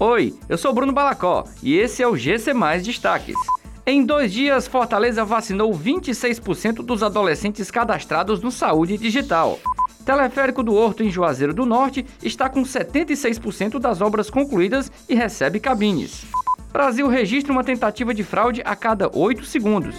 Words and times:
Oi, 0.00 0.34
eu 0.48 0.58
sou 0.58 0.72
Bruno 0.72 0.92
Balacó 0.92 1.44
e 1.62 1.76
esse 1.76 2.02
é 2.02 2.08
o 2.08 2.16
GC 2.16 2.52
Mais 2.52 2.82
Destaques. 2.82 3.36
Em 3.86 4.04
dois 4.04 4.32
dias, 4.32 4.66
Fortaleza 4.66 5.24
vacinou 5.24 5.72
26% 5.72 6.82
dos 6.82 7.00
adolescentes 7.00 7.70
cadastrados 7.70 8.42
no 8.42 8.50
Saúde 8.50 8.98
Digital. 8.98 9.56
Teleférico 10.04 10.64
do 10.64 10.74
Horto, 10.74 11.04
em 11.04 11.10
Juazeiro 11.10 11.54
do 11.54 11.64
Norte, 11.64 12.04
está 12.24 12.48
com 12.48 12.62
76% 12.62 13.78
das 13.78 14.00
obras 14.00 14.28
concluídas 14.28 14.90
e 15.08 15.14
recebe 15.14 15.60
cabines. 15.60 16.26
Brasil 16.72 17.06
registra 17.06 17.52
uma 17.52 17.62
tentativa 17.62 18.12
de 18.12 18.24
fraude 18.24 18.62
a 18.64 18.74
cada 18.74 19.08
8 19.16 19.44
segundos. 19.44 19.94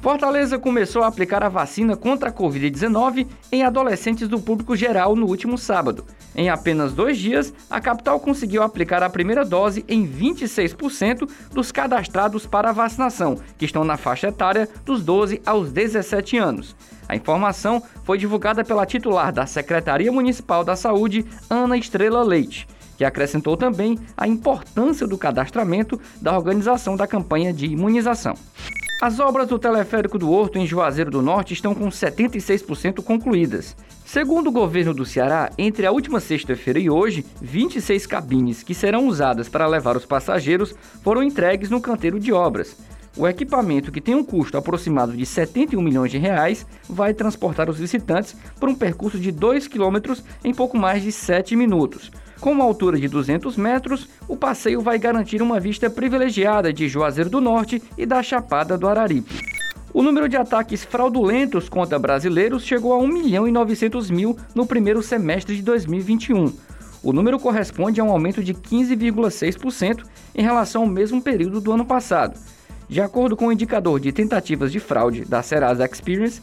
Fortaleza 0.00 0.58
começou 0.58 1.02
a 1.02 1.08
aplicar 1.08 1.42
a 1.42 1.48
vacina 1.48 1.96
contra 1.96 2.28
a 2.28 2.32
Covid-19 2.32 3.26
em 3.50 3.64
adolescentes 3.64 4.28
do 4.28 4.38
público 4.38 4.76
geral 4.76 5.16
no 5.16 5.26
último 5.26 5.56
sábado. 5.58 6.04
Em 6.34 6.48
apenas 6.48 6.92
dois 6.92 7.18
dias, 7.18 7.52
a 7.68 7.80
capital 7.80 8.20
conseguiu 8.20 8.62
aplicar 8.62 9.02
a 9.02 9.10
primeira 9.10 9.44
dose 9.44 9.84
em 9.88 10.06
26% 10.06 11.28
dos 11.52 11.72
cadastrados 11.72 12.46
para 12.46 12.70
a 12.70 12.72
vacinação, 12.72 13.38
que 13.58 13.64
estão 13.64 13.84
na 13.84 13.96
faixa 13.96 14.28
etária 14.28 14.68
dos 14.84 15.02
12 15.02 15.40
aos 15.44 15.72
17 15.72 16.36
anos. 16.36 16.76
A 17.08 17.16
informação 17.16 17.82
foi 18.04 18.18
divulgada 18.18 18.64
pela 18.64 18.86
titular 18.86 19.32
da 19.32 19.46
Secretaria 19.46 20.12
Municipal 20.12 20.62
da 20.62 20.76
Saúde, 20.76 21.24
Ana 21.50 21.76
Estrela 21.76 22.22
Leite 22.22 22.68
que 22.96 23.04
acrescentou 23.04 23.56
também 23.56 23.98
a 24.16 24.26
importância 24.26 25.06
do 25.06 25.18
cadastramento 25.18 26.00
da 26.20 26.34
organização 26.34 26.96
da 26.96 27.06
campanha 27.06 27.52
de 27.52 27.66
imunização. 27.66 28.34
As 28.98 29.20
obras 29.20 29.48
do 29.48 29.58
teleférico 29.58 30.18
do 30.18 30.30
Horto 30.30 30.58
em 30.58 30.66
Juazeiro 30.66 31.10
do 31.10 31.20
Norte 31.20 31.52
estão 31.52 31.74
com 31.74 31.86
76% 31.88 33.02
concluídas. 33.02 33.76
Segundo 34.06 34.46
o 34.46 34.52
governo 34.52 34.94
do 34.94 35.04
Ceará, 35.04 35.50
entre 35.58 35.84
a 35.84 35.92
última 35.92 36.18
sexta-feira 36.18 36.78
e 36.78 36.88
hoje, 36.88 37.22
26 37.42 38.06
cabines 38.06 38.62
que 38.62 38.72
serão 38.72 39.06
usadas 39.06 39.50
para 39.50 39.66
levar 39.66 39.98
os 39.98 40.06
passageiros 40.06 40.74
foram 41.02 41.22
entregues 41.22 41.68
no 41.68 41.78
canteiro 41.78 42.18
de 42.18 42.32
obras. 42.32 42.74
O 43.18 43.28
equipamento, 43.28 43.92
que 43.92 44.00
tem 44.00 44.14
um 44.14 44.24
custo 44.24 44.56
aproximado 44.56 45.14
de 45.14 45.26
71 45.26 45.82
milhões 45.82 46.10
de 46.10 46.16
reais, 46.16 46.66
vai 46.88 47.12
transportar 47.12 47.68
os 47.68 47.78
visitantes 47.78 48.34
por 48.58 48.66
um 48.66 48.74
percurso 48.74 49.18
de 49.18 49.30
2 49.30 49.68
quilômetros 49.68 50.24
em 50.42 50.54
pouco 50.54 50.78
mais 50.78 51.02
de 51.02 51.12
7 51.12 51.54
minutos. 51.54 52.10
Com 52.40 52.52
uma 52.52 52.64
altura 52.64 52.98
de 52.98 53.08
200 53.08 53.56
metros, 53.56 54.08
o 54.28 54.36
passeio 54.36 54.82
vai 54.82 54.98
garantir 54.98 55.40
uma 55.40 55.58
vista 55.58 55.88
privilegiada 55.88 56.72
de 56.72 56.88
Juazeiro 56.88 57.30
do 57.30 57.40
Norte 57.40 57.82
e 57.96 58.04
da 58.04 58.22
Chapada 58.22 58.76
do 58.76 58.86
Araripe. 58.86 59.40
O 59.92 60.02
número 60.02 60.28
de 60.28 60.36
ataques 60.36 60.84
fraudulentos 60.84 61.70
contra 61.70 61.98
brasileiros 61.98 62.62
chegou 62.62 62.92
a 62.92 62.98
1 62.98 63.06
milhão 63.06 63.48
e 63.48 63.50
900 63.50 64.10
mil 64.10 64.36
no 64.54 64.66
primeiro 64.66 65.02
semestre 65.02 65.56
de 65.56 65.62
2021. 65.62 66.52
O 67.02 67.12
número 67.12 67.38
corresponde 67.38 68.00
a 68.00 68.04
um 68.04 68.10
aumento 68.10 68.44
de 68.44 68.52
15,6% 68.52 70.04
em 70.34 70.42
relação 70.42 70.82
ao 70.82 70.88
mesmo 70.88 71.22
período 71.22 71.60
do 71.60 71.72
ano 71.72 71.86
passado. 71.86 72.38
De 72.88 73.00
acordo 73.00 73.36
com 73.36 73.46
o 73.46 73.52
indicador 73.52 73.98
de 73.98 74.12
tentativas 74.12 74.70
de 74.70 74.78
fraude 74.78 75.24
da 75.24 75.42
Serasa 75.42 75.86
Experience, 75.86 76.42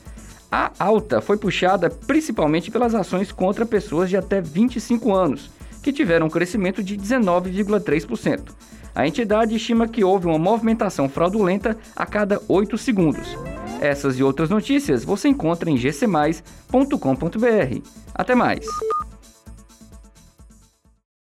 a 0.52 0.72
alta 0.80 1.22
foi 1.22 1.38
puxada 1.38 1.90
principalmente 1.90 2.72
pelas 2.72 2.96
ações 2.96 3.32
contra 3.32 3.66
pessoas 3.66 4.10
de 4.10 4.18
até 4.18 4.42
25 4.42 5.14
anos, 5.14 5.50
que 5.84 5.94
tiveram 5.94 6.28
um 6.28 6.30
crescimento 6.30 6.82
de 6.82 6.98
19,3%. 6.98 8.52
A 8.96 9.08
entidade 9.08 9.56
estima 9.56 9.88
que 9.88 10.04
houve 10.04 10.28
uma 10.28 10.40
movimentação 10.40 11.10
fraudulenta 11.10 11.78
a 11.96 12.06
cada 12.06 12.42
8 12.48 12.78
segundos. 12.78 13.38
Essas 13.82 14.18
e 14.18 14.24
outras 14.24 14.50
notícias 14.50 15.04
você 15.04 15.28
encontra 15.28 15.70
em 15.70 15.76
gcmais.com.br. 15.76 17.82
Até 18.16 18.34
mais! 18.34 18.66